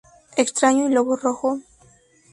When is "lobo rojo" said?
0.91-1.59